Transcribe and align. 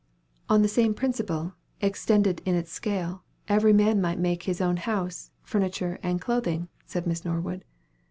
"On 0.49 0.63
the 0.63 0.67
same 0.67 0.95
principle, 0.95 1.53
extended 1.79 2.41
in 2.43 2.55
its 2.55 2.71
scale, 2.71 3.21
every 3.47 3.71
man 3.71 4.01
might 4.01 4.17
make 4.17 4.41
his 4.49 4.59
own 4.59 4.77
house, 4.77 5.29
furniture, 5.43 5.99
and 6.01 6.19
clothing," 6.19 6.69
said 6.87 7.05
Miss 7.05 7.23
Norwood. 7.23 7.63